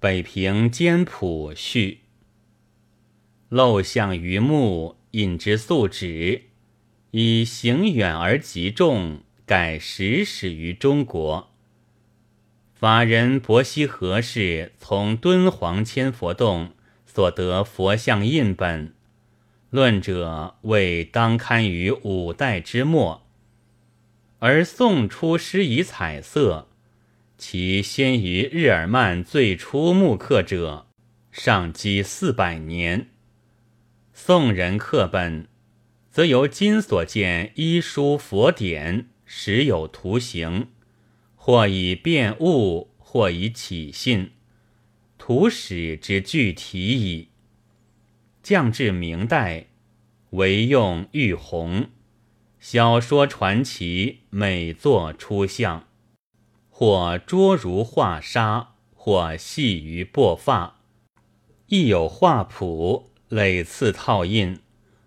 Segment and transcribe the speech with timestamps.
[0.00, 2.04] 北平兼谱序。
[3.50, 6.44] 陋巷于目，引之素纸，
[7.10, 11.50] 以行远而极重，盖始始于中国。
[12.72, 16.70] 法人伯希和氏从敦煌千佛洞
[17.04, 18.94] 所得佛像印本，
[19.68, 23.26] 论者谓当刊于五代之末，
[24.38, 26.69] 而宋初施以彩色，
[27.40, 30.88] 其先于日耳曼最初木刻者，
[31.32, 33.08] 上积四百年。
[34.12, 35.48] 宋人刻本，
[36.10, 40.68] 则由今所见医书佛典，时有图形，
[41.34, 44.32] 或以变物，或以起信，
[45.16, 47.28] 图史之具体矣。
[48.42, 49.68] 降至明代，
[50.32, 51.88] 唯用玉红，
[52.58, 55.88] 小说传奇，每作出相，
[56.80, 60.80] 或拙如画沙，或细于薄发，
[61.66, 63.12] 亦有画谱。
[63.28, 64.60] 累次套印，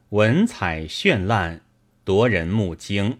[0.10, 1.66] 文采绚烂，
[2.06, 3.18] 夺人目睛，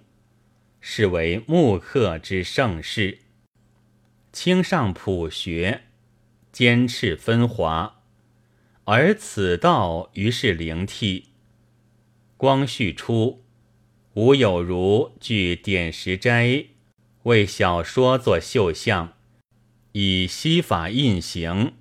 [0.80, 3.22] 是为木刻之盛世。
[4.32, 5.86] 清上朴学，
[6.52, 8.04] 尖赤分华，
[8.84, 11.30] 而此道于是灵替。
[12.38, 13.44] 光绪初，
[14.14, 16.68] 吴有如据点石斋
[17.24, 19.14] 为小说作绣像，
[19.94, 21.74] 以西法印行，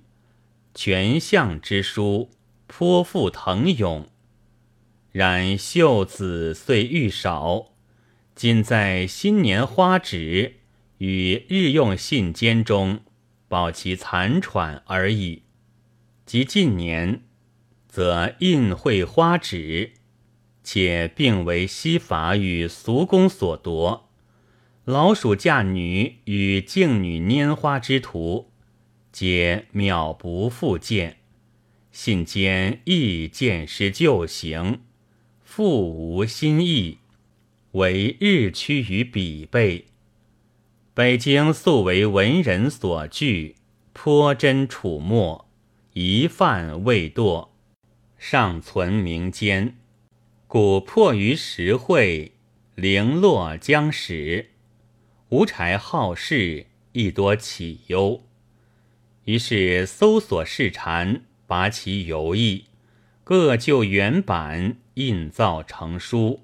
[0.73, 2.29] 全像之书。
[2.65, 4.07] 颇富腾涌，
[5.11, 7.73] 然秀子虽愈少，
[8.33, 10.55] 仅在新年花纸
[10.97, 13.01] 与日用信笺中
[13.47, 15.43] 保其残喘而已。
[16.25, 17.21] 及近年，
[17.87, 19.93] 则印绘花纸，
[20.63, 24.02] 且并为西法与俗工所夺。
[24.85, 28.49] 老鼠嫁女与静女拈花之图，
[29.13, 31.19] 皆渺不复见。
[31.93, 34.81] 信间亦见失旧形，
[35.41, 36.97] 复无新意，
[37.71, 39.85] 为日趋于彼辈。
[40.93, 43.55] 北京素为文人所聚，
[43.93, 45.47] 颇真楚墨，
[45.93, 47.47] 一范未堕，
[48.17, 49.77] 尚存民间，
[50.45, 52.33] 古迫于实惠，
[52.75, 54.49] 零落将始。
[55.33, 58.21] 无柴好事，亦多起忧，
[59.23, 61.23] 于是搜索市禅。
[61.47, 62.65] 拔其游意，
[63.23, 66.41] 各就原版印造成书，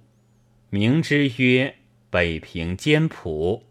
[0.71, 1.67] 名之曰
[2.09, 3.63] 《北平兼谱》。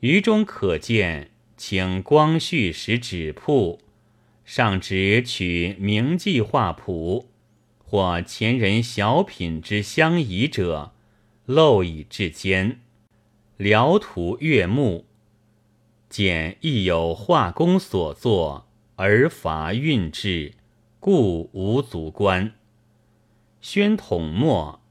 [0.00, 3.80] 于中可见，请光绪时纸铺，
[4.44, 7.30] 上只取名记画谱，
[7.78, 10.92] 或前人小品之相宜者，
[11.46, 12.80] 漏以至间，
[13.62, 15.06] 辽图悦目。
[16.08, 18.66] 简亦有画工所作。
[18.96, 20.54] 而乏韵致，
[20.98, 22.54] 故无足观。
[23.60, 24.82] 宣统末，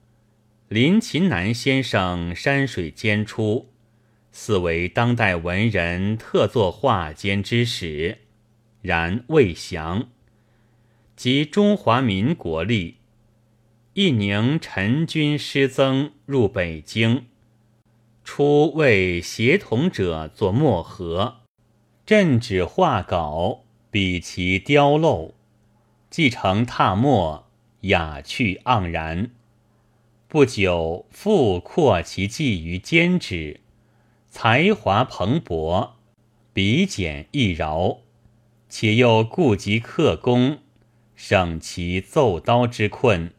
[0.70, 3.70] 林琴南先生山水间出，
[4.32, 8.20] 似为当代文人特作画间之始，
[8.82, 10.10] 然未详。
[11.18, 12.98] 及中华民国历，
[13.94, 17.28] 一宁陈军师曾入北京，
[18.34, 21.42] 初为协同者作墨盒，
[22.06, 23.66] 朕旨画稿。
[23.90, 25.34] 比其雕镂，
[26.10, 29.32] 继承拓墨，雅趣盎然。
[30.30, 33.60] 不久复扩其技于兼纸，
[34.30, 35.90] 才华蓬勃，
[36.54, 37.98] 笔简易饶，
[38.70, 40.60] 且又顾及刻工，
[41.18, 43.34] 省其奏刀之困，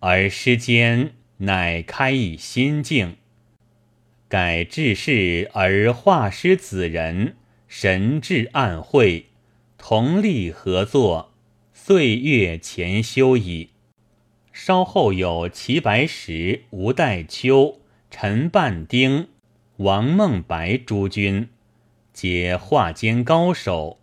[0.00, 3.16] 而诗间乃开以心境。
[4.30, 7.34] 改治世而画师子人，
[7.66, 9.26] 神志暗会。
[9.76, 11.32] 同力合作，
[11.72, 13.70] 岁月前修矣。
[14.52, 19.26] 稍后有齐白石、吴代秋、陈半丁、
[19.78, 21.48] 王孟白诸君，
[22.12, 23.98] 皆画间高手，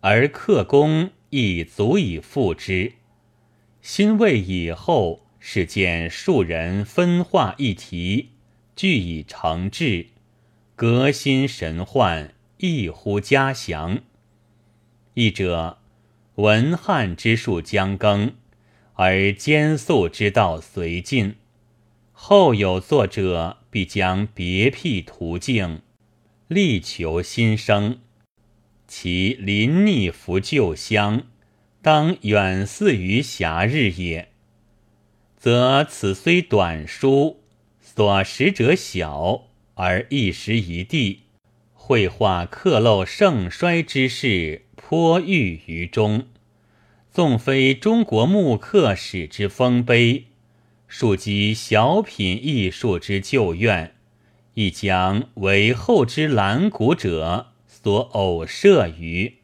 [0.00, 2.94] 而刻工亦足以复之。
[3.80, 8.30] 新魏以后，是见数人分画一题，
[8.80, 10.06] 俱已成志，
[10.74, 13.98] 革新神幻，异乎家祥。
[15.12, 15.76] 一者，
[16.36, 18.32] 文汉之术将更，
[18.94, 21.32] 而兼素之道随进；
[22.12, 25.82] 后有作者，必将别辟途径，
[26.48, 27.98] 力求新生。
[28.88, 31.24] 其临逆扶旧乡，
[31.82, 34.30] 当远似于暇日也。
[35.36, 37.39] 则此虽短书，
[37.92, 41.22] 所识者小，而一时一地，
[41.72, 46.28] 绘画刻漏盛衰之事，颇寓于中。
[47.10, 50.26] 纵非中国木刻史之丰碑，
[50.86, 53.96] 庶几小品艺术之旧怨，
[54.54, 59.38] 亦将为后之览古者所偶设于。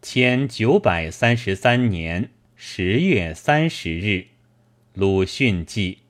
[0.00, 4.28] 千九百三十三年十月三十日，
[4.94, 6.01] 鲁迅记。